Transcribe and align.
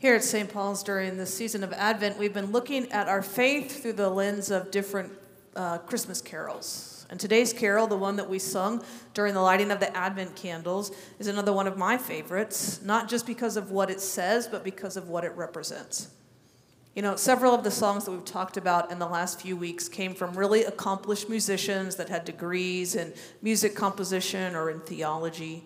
Here 0.00 0.14
at 0.14 0.24
St. 0.24 0.50
Paul's 0.50 0.82
during 0.82 1.18
the 1.18 1.26
season 1.26 1.62
of 1.62 1.74
Advent, 1.74 2.16
we've 2.16 2.32
been 2.32 2.52
looking 2.52 2.90
at 2.90 3.06
our 3.06 3.20
faith 3.20 3.82
through 3.82 3.92
the 3.92 4.08
lens 4.08 4.50
of 4.50 4.70
different 4.70 5.12
uh, 5.54 5.76
Christmas 5.76 6.22
carols. 6.22 7.04
And 7.10 7.20
today's 7.20 7.52
carol, 7.52 7.86
the 7.86 7.98
one 7.98 8.16
that 8.16 8.26
we 8.26 8.38
sung 8.38 8.82
during 9.12 9.34
the 9.34 9.42
lighting 9.42 9.70
of 9.70 9.78
the 9.78 9.94
Advent 9.94 10.34
candles, 10.36 10.90
is 11.18 11.26
another 11.26 11.52
one 11.52 11.66
of 11.66 11.76
my 11.76 11.98
favorites, 11.98 12.80
not 12.82 13.10
just 13.10 13.26
because 13.26 13.58
of 13.58 13.72
what 13.72 13.90
it 13.90 14.00
says, 14.00 14.48
but 14.48 14.64
because 14.64 14.96
of 14.96 15.10
what 15.10 15.22
it 15.22 15.36
represents. 15.36 16.08
You 16.94 17.02
know, 17.02 17.14
several 17.16 17.54
of 17.54 17.62
the 17.62 17.70
songs 17.70 18.06
that 18.06 18.12
we've 18.12 18.24
talked 18.24 18.56
about 18.56 18.90
in 18.90 18.98
the 18.98 19.06
last 19.06 19.38
few 19.38 19.54
weeks 19.54 19.86
came 19.86 20.14
from 20.14 20.32
really 20.32 20.64
accomplished 20.64 21.28
musicians 21.28 21.96
that 21.96 22.08
had 22.08 22.24
degrees 22.24 22.94
in 22.94 23.12
music 23.42 23.74
composition 23.74 24.56
or 24.56 24.70
in 24.70 24.80
theology. 24.80 25.62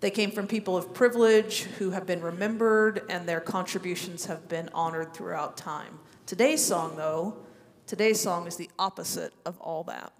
They 0.00 0.10
came 0.10 0.30
from 0.30 0.46
people 0.46 0.76
of 0.76 0.92
privilege 0.92 1.62
who 1.78 1.90
have 1.90 2.06
been 2.06 2.20
remembered 2.20 3.02
and 3.08 3.28
their 3.28 3.40
contributions 3.40 4.26
have 4.26 4.48
been 4.48 4.68
honored 4.74 5.14
throughout 5.14 5.56
time. 5.56 5.98
Today's 6.26 6.64
song, 6.64 6.96
though, 6.96 7.36
today's 7.86 8.20
song 8.20 8.46
is 8.46 8.56
the 8.56 8.70
opposite 8.78 9.32
of 9.46 9.58
all 9.60 9.84
that. 9.84 10.12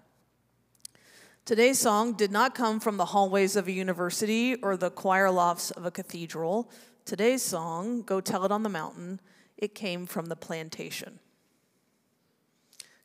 Today's 1.45 1.77
song 1.77 2.13
did 2.13 2.31
not 2.31 2.55
come 2.55 2.79
from 2.79 2.97
the 2.97 3.05
hallways 3.05 3.55
of 3.55 3.67
a 3.67 3.71
university 3.71 4.55
or 4.55 4.75
the 4.75 4.89
choir 4.89 5.29
lofts 5.29 5.69
of 5.69 5.85
a 5.85 5.91
cathedral. 5.91 6.71
Today's 7.05 7.43
song, 7.43 8.01
Go 8.01 8.19
Tell 8.19 8.45
It 8.45 8.51
on 8.51 8.63
the 8.63 8.69
Mountain, 8.69 9.19
it 9.55 9.75
came 9.75 10.07
from 10.07 10.25
the 10.25 10.35
plantation. 10.35 11.19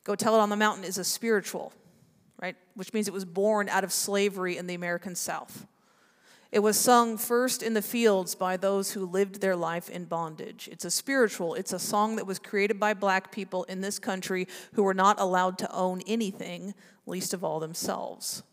Go 0.03 0.15
Tell 0.15 0.33
It 0.35 0.39
on 0.39 0.49
the 0.49 0.55
Mountain 0.55 0.85
is 0.85 0.97
a 0.97 1.03
spiritual, 1.03 1.71
right? 2.41 2.55
Which 2.73 2.93
means 2.93 3.07
it 3.07 3.13
was 3.13 3.25
born 3.25 3.69
out 3.69 3.83
of 3.83 3.91
slavery 3.91 4.57
in 4.57 4.65
the 4.65 4.73
American 4.73 5.13
South. 5.13 5.67
It 6.51 6.59
was 6.59 6.77
sung 6.77 7.17
first 7.17 7.63
in 7.63 7.75
the 7.75 7.81
fields 7.81 8.35
by 8.35 8.57
those 8.57 8.91
who 8.91 9.05
lived 9.05 9.39
their 9.39 9.55
life 9.55 9.89
in 9.89 10.03
bondage. 10.03 10.67
It's 10.69 10.83
a 10.83 10.91
spiritual, 10.91 11.53
it's 11.53 11.71
a 11.71 11.79
song 11.79 12.17
that 12.17 12.27
was 12.27 12.39
created 12.39 12.77
by 12.77 12.93
black 12.93 13.31
people 13.31 13.63
in 13.65 13.79
this 13.79 13.99
country 13.99 14.47
who 14.73 14.83
were 14.83 14.93
not 14.93 15.19
allowed 15.19 15.57
to 15.59 15.71
own 15.73 16.01
anything, 16.05 16.73
least 17.05 17.33
of 17.33 17.43
all 17.43 17.61
themselves. 17.61 18.43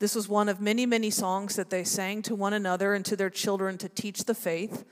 This 0.00 0.16
was 0.16 0.28
one 0.28 0.48
of 0.48 0.60
many, 0.60 0.86
many 0.86 1.08
songs 1.08 1.54
that 1.54 1.70
they 1.70 1.84
sang 1.84 2.20
to 2.22 2.34
one 2.34 2.52
another 2.52 2.94
and 2.94 3.04
to 3.06 3.16
their 3.16 3.30
children 3.30 3.78
to 3.78 3.88
teach 3.88 4.24
the 4.24 4.34
faith, 4.34 4.84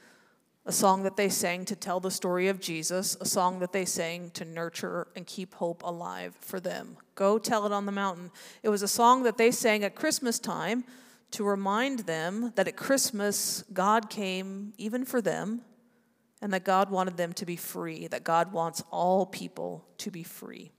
a 0.64 0.72
song 0.72 1.03
that 1.03 1.16
they 1.16 1.28
sang 1.28 1.64
to 1.66 1.77
tell 1.77 1.98
the 1.98 2.11
story 2.11 2.47
of 2.48 2.61
Jesus, 2.61 3.16
a 3.20 3.27
song 3.27 3.59
that 3.59 3.72
they 3.72 3.84
sang 3.84 4.31
to 4.31 4.44
nurture 4.44 5.09
and 5.16 5.27
keep 5.27 5.55
hope 5.55 5.83
alive 5.83 6.36
for 6.41 6.61
them. 6.61 6.97
Go 7.16 7.36
tell 7.36 7.66
it 7.66 7.72
on 7.72 7.84
the 7.84 7.92
mountain. 7.92 8.31
It 8.62 8.69
was 8.69 8.83
a 8.83 8.88
song 8.88 9.25
that 9.25 9.36
they 9.36 9.50
sang 9.50 9.83
at 9.83 9.97
Christmas 9.97 10.38
time 10.38 10.84
to 11.35 11.45
remind 11.45 12.01
them 12.01 12.53
that 12.55 12.69
at 12.69 12.77
Christmas, 12.77 13.65
God 13.73 14.09
came 14.09 14.73
even 14.79 15.05
for 15.05 15.21
them 15.21 15.63
and 16.41 16.53
that 16.53 16.65
God 16.65 16.91
wanted 16.91 17.17
them 17.17 17.33
to 17.33 17.45
be 17.45 17.57
free, 17.57 18.07
that 18.07 18.23
God 18.23 18.53
wants 18.53 18.85
all 18.93 19.27
people 19.27 19.85
to 19.99 20.12
be 20.12 20.23
free. 20.23 20.71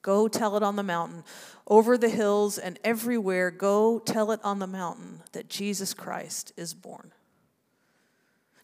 Go 0.00 0.28
tell 0.28 0.56
it 0.56 0.62
on 0.62 0.76
the 0.76 0.82
mountain, 0.82 1.24
over 1.66 1.98
the 1.98 2.08
hills 2.08 2.56
and 2.56 2.78
everywhere. 2.82 3.50
Go 3.50 3.98
tell 3.98 4.32
it 4.32 4.40
on 4.42 4.60
the 4.60 4.66
mountain 4.66 5.22
that 5.32 5.50
Jesus 5.50 5.92
Christ 5.92 6.54
is 6.56 6.72
born. 6.72 7.12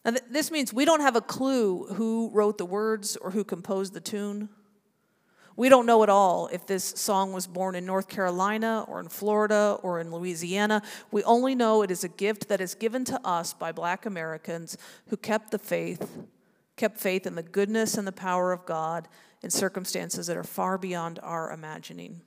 Now, 0.03 0.11
th- 0.11 0.23
this 0.31 0.49
means 0.49 0.73
we 0.73 0.85
don't 0.85 1.01
have 1.01 1.15
a 1.15 1.21
clue 1.21 1.85
who 1.93 2.31
wrote 2.33 2.57
the 2.57 2.65
words 2.65 3.17
or 3.17 3.29
who 3.29 3.43
composed 3.43 3.93
the 3.93 4.01
tune. 4.01 4.49
We 5.57 5.69
don't 5.69 5.87
know 5.87 6.03
at 6.03 6.09
all 6.09 6.47
if 6.53 6.67
this 6.67 6.83
song 6.83 7.33
was 7.33 7.47
born 7.47 7.73
in 7.73 7.83
North 7.83 8.07
Carolina 8.07 8.85
or 8.87 8.99
in 8.99 9.09
Florida 9.09 9.79
or 9.81 9.99
in 9.99 10.11
Louisiana. 10.11 10.83
We 11.09 11.23
only 11.23 11.55
know 11.55 11.81
it 11.81 11.89
is 11.89 12.03
a 12.03 12.09
gift 12.09 12.47
that 12.49 12.61
is 12.61 12.75
given 12.75 13.03
to 13.05 13.19
us 13.25 13.53
by 13.53 13.71
black 13.71 14.05
Americans 14.05 14.77
who 15.07 15.17
kept 15.17 15.49
the 15.49 15.57
faith, 15.57 16.15
kept 16.75 16.99
faith 16.99 17.25
in 17.25 17.33
the 17.33 17.41
goodness 17.41 17.97
and 17.97 18.05
the 18.07 18.11
power 18.11 18.51
of 18.51 18.67
God 18.67 19.07
in 19.41 19.49
circumstances 19.49 20.27
that 20.27 20.37
are 20.37 20.43
far 20.43 20.77
beyond 20.77 21.19
our 21.23 21.51
imagining. 21.51 22.21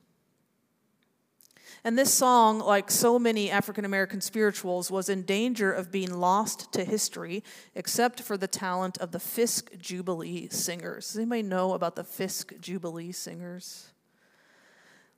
And 1.84 1.98
this 1.98 2.12
song, 2.12 2.58
like 2.58 2.91
so 2.91 3.19
many 3.19 3.50
African 3.50 3.84
American 3.84 4.20
spirituals, 4.20 4.91
was 4.91 5.08
in 5.08 5.22
danger 5.22 5.72
of 5.72 5.91
being 5.91 6.14
lost 6.14 6.72
to 6.72 6.84
history, 6.84 7.42
except 7.75 8.20
for 8.20 8.36
the 8.36 8.48
talent 8.48 8.98
of 8.98 9.12
the 9.12 9.20
Fisk 9.20 9.70
Jubilee 9.78 10.48
singers. 10.48 11.09
Does 11.09 11.16
anybody 11.16 11.42
know 11.42 11.75
about 11.75 11.97
the 11.97 12.04
Fisk 12.04 12.53
Jubilee 12.60 13.12
singers? 13.12 13.91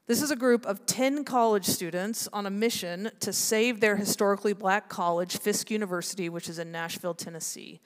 This 0.06 0.20
is 0.20 0.30
a 0.30 0.36
group 0.36 0.66
of 0.66 0.84
10 0.84 1.24
college 1.24 1.64
students 1.64 2.28
on 2.32 2.44
a 2.44 2.50
mission 2.50 3.10
to 3.20 3.32
save 3.32 3.80
their 3.80 3.96
historically 3.96 4.52
black 4.52 4.88
college, 4.88 5.38
Fisk 5.38 5.70
University, 5.70 6.28
which 6.28 6.48
is 6.48 6.58
in 6.58 6.72
Nashville, 6.72 7.14
Tennessee. 7.14 7.80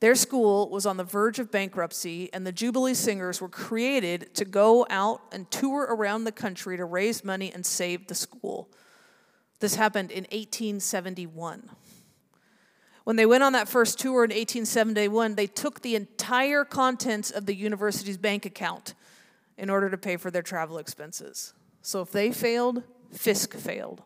Their 0.00 0.14
school 0.14 0.68
was 0.68 0.84
on 0.84 0.98
the 0.98 1.04
verge 1.04 1.38
of 1.38 1.50
bankruptcy, 1.50 2.30
and 2.32 2.46
the 2.46 2.52
Jubilee 2.52 2.94
Singers 2.94 3.40
were 3.40 3.48
created 3.48 4.34
to 4.34 4.44
go 4.44 4.86
out 4.90 5.22
and 5.32 5.50
tour 5.50 5.86
around 5.88 6.24
the 6.24 6.32
country 6.32 6.76
to 6.76 6.84
raise 6.84 7.24
money 7.24 7.50
and 7.52 7.64
save 7.64 8.06
the 8.06 8.14
school. 8.14 8.68
This 9.60 9.76
happened 9.76 10.10
in 10.10 10.24
1871. 10.24 11.70
When 13.04 13.16
they 13.16 13.24
went 13.24 13.42
on 13.42 13.52
that 13.52 13.68
first 13.68 13.98
tour 13.98 14.24
in 14.24 14.30
1871, 14.30 15.36
they 15.36 15.46
took 15.46 15.80
the 15.80 15.94
entire 15.94 16.64
contents 16.64 17.30
of 17.30 17.46
the 17.46 17.54
university's 17.54 18.18
bank 18.18 18.44
account 18.44 18.94
in 19.56 19.70
order 19.70 19.88
to 19.88 19.96
pay 19.96 20.16
for 20.16 20.30
their 20.30 20.42
travel 20.42 20.76
expenses. 20.76 21.54
So 21.80 22.02
if 22.02 22.12
they 22.12 22.32
failed, 22.32 22.82
Fisk 23.12 23.54
failed. 23.54 24.02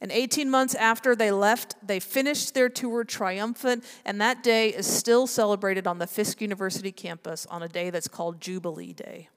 And 0.00 0.10
18 0.10 0.50
months 0.50 0.74
after 0.74 1.14
they 1.14 1.30
left, 1.30 1.74
they 1.86 2.00
finished 2.00 2.54
their 2.54 2.70
tour 2.70 3.04
triumphant, 3.04 3.84
and 4.04 4.20
that 4.20 4.42
day 4.42 4.70
is 4.70 4.86
still 4.86 5.26
celebrated 5.26 5.86
on 5.86 5.98
the 5.98 6.06
Fisk 6.06 6.40
University 6.40 6.90
campus 6.90 7.44
on 7.46 7.62
a 7.62 7.68
day 7.68 7.90
that's 7.90 8.08
called 8.08 8.40
Jubilee 8.40 8.94
Day. 8.94 9.28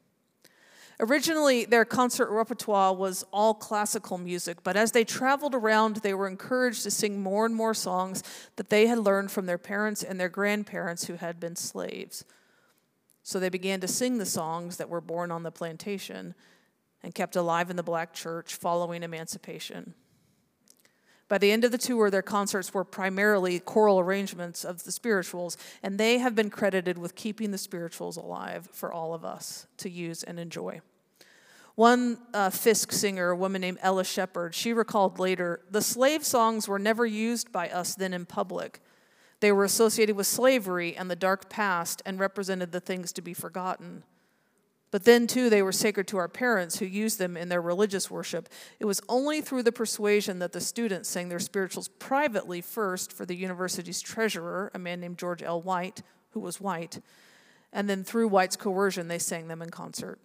Originally, 1.00 1.66
their 1.66 1.84
concert 1.84 2.30
repertoire 2.30 2.94
was 2.94 3.26
all 3.34 3.54
classical 3.54 4.18
music, 4.18 4.60
but 4.64 4.78
as 4.78 4.92
they 4.92 5.04
traveled 5.04 5.56
around, 5.56 5.98
they 5.98 6.14
were 6.14 6.28
encouraged 6.28 6.84
to 6.84 6.92
sing 6.92 7.22
more 7.22 7.46
and 7.46 7.56
more 7.56 7.74
songs 7.74 8.24
that 8.56 8.70
they 8.70 8.88
had 8.88 9.00
learned 9.00 9.32
from 9.32 9.46
their 9.46 9.58
parents 9.58 10.02
and 10.04 10.18
their 10.20 10.30
grandparents 10.30 11.06
who 11.06 11.16
had 11.16 11.40
been 11.40 11.56
slaves. 11.56 12.24
So 13.24 13.40
they 13.40 13.50
began 13.50 13.82
to 13.82 13.88
sing 13.88 14.18
the 14.18 14.26
songs 14.26 14.78
that 14.78 14.90
were 14.90 15.02
born 15.02 15.32
on 15.32 15.44
the 15.44 15.52
plantation 15.52 16.36
and 17.02 17.16
kept 17.16 17.36
alive 17.36 17.70
in 17.70 17.76
the 17.76 17.84
black 17.84 18.14
church 18.14 18.56
following 18.56 19.04
emancipation. 19.04 19.96
By 21.30 21.38
the 21.38 21.52
end 21.52 21.64
of 21.64 21.72
the 21.72 21.78
tour, 21.78 22.10
their 22.10 22.22
concerts 22.22 22.74
were 22.74 22.84
primarily 22.84 23.60
choral 23.60 24.00
arrangements 24.00 24.64
of 24.64 24.84
the 24.84 24.92
spirituals, 24.92 25.58
and 25.82 25.98
they 25.98 26.18
have 26.20 26.36
been 26.36 26.50
credited 26.50 26.98
with 26.98 27.16
keeping 27.16 27.52
the 27.52 27.58
spirituals 27.58 28.18
alive 28.18 28.70
for 28.72 28.94
all 28.94 29.14
of 29.14 29.24
us 29.24 29.68
to 29.78 29.90
use 29.90 30.24
and 30.24 30.40
enjoy. 30.40 30.82
One 31.76 32.20
uh, 32.34 32.52
Fisk 32.52 32.92
singer, 32.92 33.32
a 33.32 33.36
woman 33.36 33.62
named 33.62 33.80
Ella 33.82 34.04
Sheppard, 34.04 34.54
she 34.54 34.74
recalled 34.74 35.18
later 35.18 35.62
the 35.72 35.82
slave 35.82 36.24
songs 36.24 36.68
were 36.68 36.78
never 36.78 37.06
used 37.06 37.52
by 37.52 37.70
us 37.70 37.96
then 37.96 38.14
in 38.14 38.26
public. 38.26 38.80
They 39.40 39.52
were 39.52 39.64
associated 39.64 40.16
with 40.16 40.28
slavery 40.28 40.96
and 40.96 41.10
the 41.10 41.16
dark 41.16 41.50
past 41.50 42.02
and 42.06 42.20
represented 42.20 42.72
the 42.72 42.80
things 42.80 43.12
to 43.14 43.22
be 43.22 43.34
forgotten. 43.34 44.04
But 44.94 45.06
then, 45.06 45.26
too, 45.26 45.50
they 45.50 45.64
were 45.64 45.72
sacred 45.72 46.08
to 46.10 46.18
our 46.18 46.28
parents 46.28 46.78
who 46.78 46.86
used 46.86 47.18
them 47.18 47.36
in 47.36 47.50
their 47.50 47.64
religious 47.64 48.12
worship. 48.12 48.48
It 48.80 48.86
was 48.86 49.02
only 49.10 49.42
through 49.42 49.64
the 49.64 49.72
persuasion 49.72 50.38
that 50.38 50.52
the 50.52 50.62
students 50.62 51.10
sang 51.10 51.30
their 51.30 51.40
spirituals 51.40 51.88
privately 51.88 52.62
first 52.62 53.12
for 53.12 53.26
the 53.26 53.36
university's 53.36 54.02
treasurer, 54.02 54.70
a 54.72 54.78
man 54.78 55.00
named 55.00 55.18
George 55.18 55.42
L. 55.42 55.60
White, 55.60 56.04
who 56.34 56.40
was 56.40 56.62
white, 56.62 57.02
and 57.72 57.90
then 57.90 58.04
through 58.04 58.28
White's 58.28 58.56
coercion, 58.56 59.08
they 59.08 59.18
sang 59.18 59.48
them 59.48 59.64
in 59.64 59.72
concert. 59.72 60.20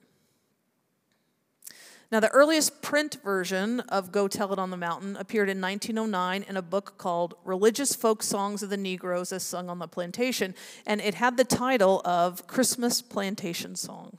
Now, 2.13 2.21
the 2.21 2.29
earliest 2.29 2.83
print 2.83 3.17
version 3.25 3.81
of 3.81 4.13
Go 4.13 4.29
Tell 4.29 4.53
It 4.53 4.59
on 4.59 4.69
the 4.69 4.77
Mountain 4.77 5.17
appeared 5.17 5.49
in 5.49 5.63
1909 5.63 6.45
in 6.47 6.59
a 6.59 6.63
book 6.63 6.99
called 6.99 7.33
Religious 7.43 7.97
Folk 7.97 8.23
Songs 8.23 8.63
of 8.63 8.69
the 8.69 8.77
Negroes 8.77 9.33
as 9.33 9.43
Sung 9.43 9.71
on 9.71 9.79
the 9.79 9.89
Plantation, 9.89 10.55
and 10.85 11.01
it 11.01 11.15
had 11.15 11.39
the 11.39 11.45
title 11.45 12.03
of 12.05 12.47
Christmas 12.47 13.01
Plantation 13.01 13.75
Song. 13.75 14.19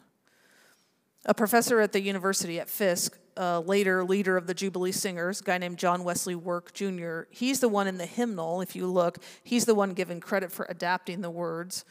A 1.25 1.33
professor 1.33 1.79
at 1.81 1.91
the 1.91 2.01
university 2.01 2.59
at 2.59 2.69
Fisk, 2.69 3.17
later 3.37 4.03
leader 4.03 4.37
of 4.37 4.47
the 4.47 4.53
Jubilee 4.53 4.91
Singers, 4.91 5.41
guy 5.41 5.57
named 5.57 5.77
John 5.77 6.03
Wesley 6.03 6.35
Work 6.35 6.73
Jr., 6.73 7.21
he's 7.29 7.59
the 7.59 7.69
one 7.69 7.87
in 7.87 7.97
the 7.97 8.05
hymnal, 8.05 8.61
if 8.61 8.75
you 8.75 8.87
look, 8.87 9.19
he's 9.43 9.65
the 9.65 9.75
one 9.75 9.93
given 9.93 10.19
credit 10.19 10.51
for 10.51 10.65
adapting 10.69 11.21
the 11.21 11.29
words. 11.29 11.85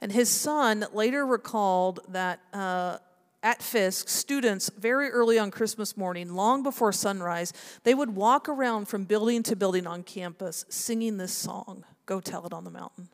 And 0.00 0.12
his 0.12 0.28
son 0.28 0.84
later 0.92 1.24
recalled 1.24 2.00
that 2.08 2.40
uh, 2.52 2.98
at 3.42 3.62
Fisk, 3.62 4.08
students 4.08 4.70
very 4.76 5.10
early 5.10 5.38
on 5.38 5.50
Christmas 5.50 5.96
morning, 5.96 6.34
long 6.34 6.62
before 6.62 6.92
sunrise, 6.92 7.52
they 7.84 7.94
would 7.94 8.10
walk 8.10 8.48
around 8.48 8.86
from 8.86 9.04
building 9.04 9.42
to 9.44 9.56
building 9.56 9.86
on 9.86 10.02
campus 10.02 10.64
singing 10.68 11.16
this 11.16 11.32
song, 11.32 11.84
Go 12.06 12.20
Tell 12.20 12.44
It 12.46 12.52
on 12.52 12.64
the 12.64 12.70
Mountain. 12.70 13.08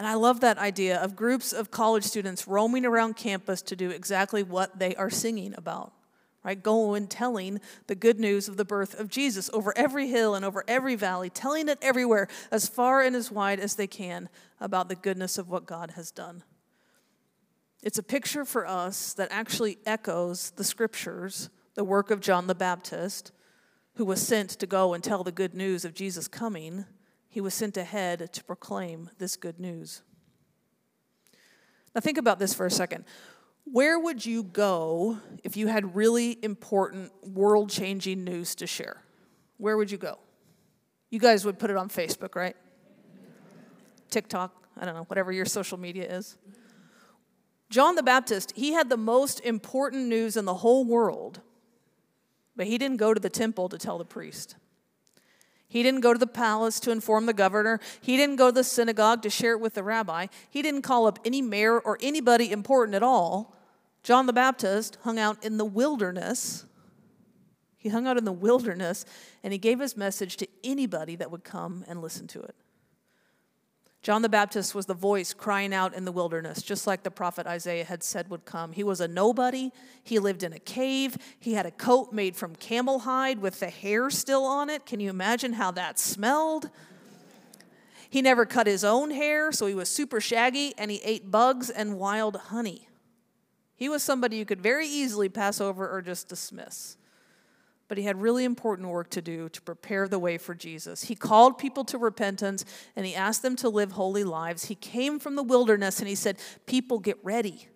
And 0.00 0.06
I 0.06 0.14
love 0.14 0.40
that 0.40 0.56
idea 0.56 0.98
of 0.98 1.14
groups 1.14 1.52
of 1.52 1.70
college 1.70 2.04
students 2.04 2.48
roaming 2.48 2.86
around 2.86 3.16
campus 3.16 3.60
to 3.60 3.76
do 3.76 3.90
exactly 3.90 4.42
what 4.42 4.78
they 4.78 4.96
are 4.96 5.10
singing 5.10 5.52
about 5.58 5.92
right? 6.42 6.62
Going 6.62 7.06
telling 7.06 7.60
the 7.86 7.94
good 7.94 8.18
news 8.18 8.48
of 8.48 8.56
the 8.56 8.64
birth 8.64 8.98
of 8.98 9.10
Jesus 9.10 9.50
over 9.52 9.76
every 9.76 10.08
hill 10.08 10.34
and 10.34 10.42
over 10.42 10.64
every 10.66 10.94
valley, 10.94 11.28
telling 11.28 11.68
it 11.68 11.76
everywhere, 11.82 12.28
as 12.50 12.66
far 12.66 13.02
and 13.02 13.14
as 13.14 13.30
wide 13.30 13.60
as 13.60 13.74
they 13.74 13.86
can, 13.86 14.30
about 14.58 14.88
the 14.88 14.94
goodness 14.94 15.36
of 15.36 15.50
what 15.50 15.66
God 15.66 15.90
has 15.96 16.10
done. 16.10 16.42
It's 17.82 17.98
a 17.98 18.02
picture 18.02 18.46
for 18.46 18.66
us 18.66 19.12
that 19.12 19.28
actually 19.30 19.76
echoes 19.84 20.52
the 20.52 20.64
scriptures, 20.64 21.50
the 21.74 21.84
work 21.84 22.10
of 22.10 22.22
John 22.22 22.46
the 22.46 22.54
Baptist, 22.54 23.32
who 23.96 24.06
was 24.06 24.26
sent 24.26 24.48
to 24.48 24.66
go 24.66 24.94
and 24.94 25.04
tell 25.04 25.22
the 25.22 25.30
good 25.30 25.52
news 25.52 25.84
of 25.84 25.92
Jesus 25.92 26.26
coming. 26.26 26.86
He 27.30 27.40
was 27.40 27.54
sent 27.54 27.76
ahead 27.76 28.32
to 28.32 28.44
proclaim 28.44 29.08
this 29.18 29.36
good 29.36 29.60
news. 29.60 30.02
Now, 31.94 32.00
think 32.00 32.18
about 32.18 32.40
this 32.40 32.52
for 32.52 32.66
a 32.66 32.70
second. 32.70 33.04
Where 33.64 33.98
would 33.98 34.26
you 34.26 34.42
go 34.42 35.18
if 35.44 35.56
you 35.56 35.68
had 35.68 35.94
really 35.94 36.38
important, 36.42 37.12
world 37.24 37.70
changing 37.70 38.24
news 38.24 38.56
to 38.56 38.66
share? 38.66 39.02
Where 39.58 39.76
would 39.76 39.92
you 39.92 39.98
go? 39.98 40.18
You 41.10 41.20
guys 41.20 41.44
would 41.44 41.58
put 41.58 41.70
it 41.70 41.76
on 41.76 41.88
Facebook, 41.88 42.34
right? 42.34 42.56
TikTok, 44.10 44.66
I 44.76 44.84
don't 44.84 44.94
know, 44.94 45.04
whatever 45.04 45.30
your 45.30 45.44
social 45.46 45.78
media 45.78 46.12
is. 46.12 46.36
John 47.68 47.94
the 47.94 48.02
Baptist, 48.02 48.52
he 48.56 48.72
had 48.72 48.88
the 48.88 48.96
most 48.96 49.38
important 49.40 50.08
news 50.08 50.36
in 50.36 50.46
the 50.46 50.54
whole 50.54 50.84
world, 50.84 51.40
but 52.56 52.66
he 52.66 52.76
didn't 52.76 52.96
go 52.96 53.14
to 53.14 53.20
the 53.20 53.30
temple 53.30 53.68
to 53.68 53.78
tell 53.78 53.98
the 53.98 54.04
priest. 54.04 54.56
He 55.70 55.84
didn't 55.84 56.00
go 56.00 56.12
to 56.12 56.18
the 56.18 56.26
palace 56.26 56.80
to 56.80 56.90
inform 56.90 57.26
the 57.26 57.32
governor. 57.32 57.78
He 58.00 58.16
didn't 58.16 58.36
go 58.36 58.48
to 58.48 58.52
the 58.52 58.64
synagogue 58.64 59.22
to 59.22 59.30
share 59.30 59.52
it 59.52 59.60
with 59.60 59.74
the 59.74 59.84
rabbi. 59.84 60.26
He 60.50 60.62
didn't 60.62 60.82
call 60.82 61.06
up 61.06 61.20
any 61.24 61.40
mayor 61.40 61.78
or 61.78 61.96
anybody 62.02 62.50
important 62.50 62.96
at 62.96 63.04
all. 63.04 63.54
John 64.02 64.26
the 64.26 64.32
Baptist 64.32 64.98
hung 65.02 65.16
out 65.16 65.42
in 65.44 65.58
the 65.58 65.64
wilderness. 65.64 66.66
He 67.76 67.88
hung 67.88 68.08
out 68.08 68.18
in 68.18 68.24
the 68.24 68.32
wilderness 68.32 69.04
and 69.44 69.52
he 69.52 69.60
gave 69.60 69.78
his 69.78 69.96
message 69.96 70.36
to 70.38 70.48
anybody 70.64 71.14
that 71.14 71.30
would 71.30 71.44
come 71.44 71.84
and 71.86 72.02
listen 72.02 72.26
to 72.28 72.40
it. 72.42 72.56
John 74.02 74.22
the 74.22 74.30
Baptist 74.30 74.74
was 74.74 74.86
the 74.86 74.94
voice 74.94 75.34
crying 75.34 75.74
out 75.74 75.92
in 75.94 76.06
the 76.06 76.12
wilderness, 76.12 76.62
just 76.62 76.86
like 76.86 77.02
the 77.02 77.10
prophet 77.10 77.46
Isaiah 77.46 77.84
had 77.84 78.02
said 78.02 78.30
would 78.30 78.46
come. 78.46 78.72
He 78.72 78.82
was 78.82 79.00
a 79.00 79.08
nobody. 79.08 79.72
He 80.02 80.18
lived 80.18 80.42
in 80.42 80.54
a 80.54 80.58
cave. 80.58 81.18
He 81.38 81.52
had 81.52 81.66
a 81.66 81.70
coat 81.70 82.10
made 82.10 82.34
from 82.34 82.56
camel 82.56 83.00
hide 83.00 83.40
with 83.40 83.60
the 83.60 83.68
hair 83.68 84.08
still 84.08 84.44
on 84.44 84.70
it. 84.70 84.86
Can 84.86 85.00
you 85.00 85.10
imagine 85.10 85.52
how 85.52 85.70
that 85.72 85.98
smelled? 85.98 86.70
He 88.08 88.22
never 88.22 88.46
cut 88.46 88.66
his 88.66 88.84
own 88.84 89.10
hair, 89.10 89.52
so 89.52 89.66
he 89.66 89.74
was 89.74 89.88
super 89.88 90.20
shaggy, 90.20 90.72
and 90.78 90.90
he 90.90 91.00
ate 91.04 91.30
bugs 91.30 91.68
and 91.68 91.98
wild 91.98 92.36
honey. 92.36 92.88
He 93.76 93.88
was 93.88 94.02
somebody 94.02 94.36
you 94.36 94.46
could 94.46 94.62
very 94.62 94.86
easily 94.86 95.28
pass 95.28 95.60
over 95.60 95.88
or 95.88 96.00
just 96.00 96.28
dismiss 96.28 96.96
but 97.90 97.98
he 97.98 98.04
had 98.04 98.22
really 98.22 98.44
important 98.44 98.88
work 98.88 99.10
to 99.10 99.20
do 99.20 99.48
to 99.48 99.60
prepare 99.62 100.06
the 100.06 100.20
way 100.20 100.38
for 100.38 100.54
Jesus. 100.54 101.02
He 101.02 101.16
called 101.16 101.58
people 101.58 101.82
to 101.86 101.98
repentance 101.98 102.64
and 102.94 103.04
he 103.04 103.16
asked 103.16 103.42
them 103.42 103.56
to 103.56 103.68
live 103.68 103.90
holy 103.90 104.22
lives. 104.22 104.66
He 104.66 104.76
came 104.76 105.18
from 105.18 105.34
the 105.34 105.42
wilderness 105.42 105.98
and 105.98 106.06
he 106.06 106.14
said, 106.14 106.38
People, 106.66 107.00
get 107.00 107.18
ready. 107.24 107.66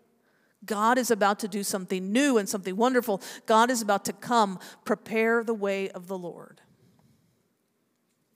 God 0.65 0.99
is 0.99 1.11
about 1.11 1.41
to 1.41 1.49
do 1.49 1.65
something 1.65 2.13
new 2.13 2.39
and 2.39 2.49
something 2.49 2.77
wonderful. 2.77 3.21
God 3.47 3.73
is 3.73 3.83
about 3.83 4.05
to 4.05 4.13
come. 4.13 4.61
Prepare 4.85 5.43
the 5.43 5.53
way 5.53 5.91
of 5.91 6.07
the 6.07 6.17
Lord. 6.17 6.61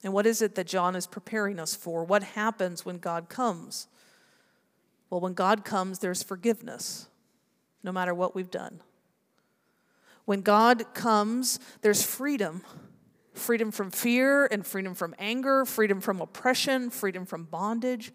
And 0.03 0.11
what 0.11 0.25
is 0.25 0.41
it 0.41 0.55
that 0.55 0.67
John 0.67 0.97
is 0.97 1.07
preparing 1.07 1.61
us 1.61 1.75
for? 1.75 2.03
What 2.03 2.23
happens 2.23 2.85
when 2.85 2.97
God 2.97 3.29
comes? 3.29 3.87
Well, 5.09 5.21
when 5.21 5.33
God 5.33 5.63
comes, 5.63 5.99
there's 5.99 6.23
forgiveness, 6.23 7.07
no 7.83 7.93
matter 7.93 8.13
what 8.13 8.35
we've 8.35 8.51
done. 8.51 8.81
When 10.29 10.41
God 10.41 10.93
comes, 10.93 11.59
there's 11.81 12.03
freedom 12.03 12.61
freedom 13.33 13.71
from 13.71 13.89
fear 13.89 14.45
and 14.51 14.63
freedom 14.63 14.93
from 14.93 15.15
anger, 15.17 15.65
freedom 15.65 15.99
from 16.01 16.21
oppression, 16.21 16.91
freedom 16.91 17.25
from 17.25 17.45
bondage. 17.45 18.11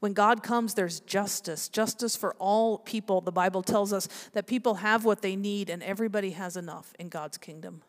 When 0.00 0.14
God 0.14 0.42
comes, 0.42 0.72
there's 0.72 1.00
justice, 1.00 1.68
justice 1.68 2.16
for 2.16 2.34
all 2.38 2.78
people. 2.78 3.20
The 3.20 3.30
Bible 3.30 3.62
tells 3.62 3.92
us 3.92 4.08
that 4.32 4.46
people 4.46 4.76
have 4.76 5.04
what 5.04 5.20
they 5.20 5.36
need 5.36 5.68
and 5.68 5.82
everybody 5.82 6.30
has 6.30 6.56
enough 6.56 6.94
in 6.98 7.10
God's 7.10 7.36
kingdom. 7.36 7.82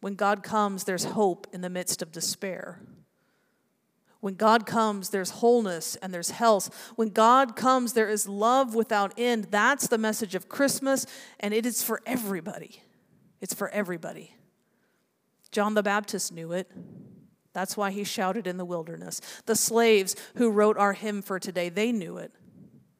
When 0.00 0.14
God 0.14 0.42
comes, 0.42 0.84
there's 0.84 1.04
hope 1.04 1.48
in 1.52 1.60
the 1.60 1.68
midst 1.68 2.00
of 2.00 2.12
despair. 2.12 2.80
When 4.26 4.34
God 4.34 4.66
comes, 4.66 5.10
there's 5.10 5.30
wholeness 5.30 5.94
and 6.02 6.12
there's 6.12 6.30
health. 6.30 6.92
When 6.96 7.10
God 7.10 7.54
comes, 7.54 7.92
there 7.92 8.08
is 8.08 8.26
love 8.26 8.74
without 8.74 9.14
end. 9.16 9.46
That's 9.52 9.86
the 9.86 9.98
message 9.98 10.34
of 10.34 10.48
Christmas, 10.48 11.06
and 11.38 11.54
it 11.54 11.64
is 11.64 11.84
for 11.84 12.02
everybody. 12.04 12.82
It's 13.40 13.54
for 13.54 13.68
everybody. 13.68 14.34
John 15.52 15.74
the 15.74 15.82
Baptist 15.84 16.32
knew 16.32 16.50
it. 16.50 16.68
That's 17.52 17.76
why 17.76 17.92
he 17.92 18.02
shouted 18.02 18.48
in 18.48 18.56
the 18.56 18.64
wilderness. 18.64 19.20
The 19.44 19.54
slaves 19.54 20.16
who 20.34 20.50
wrote 20.50 20.76
our 20.76 20.94
hymn 20.94 21.22
for 21.22 21.38
today, 21.38 21.68
they 21.68 21.92
knew 21.92 22.16
it. 22.16 22.32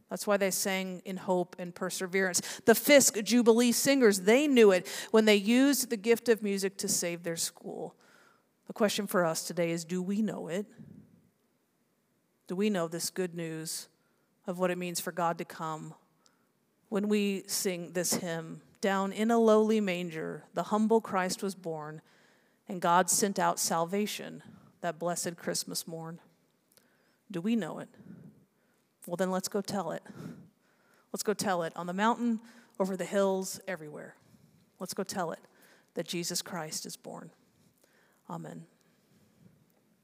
That's 0.08 0.28
why 0.28 0.36
they 0.36 0.52
sang 0.52 1.02
in 1.04 1.16
hope 1.16 1.56
and 1.58 1.74
perseverance. 1.74 2.40
The 2.66 2.76
Fisk 2.76 3.20
Jubilee 3.24 3.72
singers, 3.72 4.20
they 4.20 4.46
knew 4.46 4.70
it 4.70 4.86
when 5.10 5.24
they 5.24 5.34
used 5.34 5.90
the 5.90 5.96
gift 5.96 6.28
of 6.28 6.44
music 6.44 6.78
to 6.78 6.88
save 6.88 7.24
their 7.24 7.34
school. 7.34 7.96
The 8.68 8.72
question 8.72 9.08
for 9.08 9.24
us 9.24 9.42
today 9.42 9.72
is 9.72 9.84
do 9.84 10.00
we 10.00 10.22
know 10.22 10.46
it? 10.46 10.66
Do 12.46 12.56
we 12.56 12.70
know 12.70 12.88
this 12.88 13.10
good 13.10 13.34
news 13.34 13.88
of 14.46 14.58
what 14.58 14.70
it 14.70 14.78
means 14.78 15.00
for 15.00 15.12
God 15.12 15.38
to 15.38 15.44
come 15.44 15.94
when 16.88 17.08
we 17.08 17.42
sing 17.46 17.92
this 17.92 18.14
hymn 18.14 18.60
Down 18.80 19.12
in 19.12 19.30
a 19.30 19.38
lowly 19.38 19.80
manger, 19.80 20.44
the 20.54 20.64
humble 20.64 21.00
Christ 21.00 21.42
was 21.42 21.54
born, 21.54 22.00
and 22.68 22.80
God 22.80 23.10
sent 23.10 23.38
out 23.38 23.58
salvation 23.58 24.42
that 24.80 24.98
blessed 24.98 25.36
Christmas 25.36 25.88
morn. 25.88 26.20
Do 27.30 27.40
we 27.40 27.56
know 27.56 27.80
it? 27.80 27.88
Well, 29.06 29.16
then 29.16 29.30
let's 29.30 29.48
go 29.48 29.60
tell 29.60 29.90
it. 29.92 30.02
Let's 31.12 31.22
go 31.22 31.34
tell 31.34 31.62
it 31.62 31.72
on 31.74 31.86
the 31.86 31.92
mountain, 31.92 32.40
over 32.78 32.96
the 32.96 33.04
hills, 33.04 33.60
everywhere. 33.66 34.14
Let's 34.78 34.94
go 34.94 35.02
tell 35.02 35.32
it 35.32 35.40
that 35.94 36.06
Jesus 36.06 36.42
Christ 36.42 36.86
is 36.86 36.96
born. 36.96 37.30
Amen. 38.28 38.66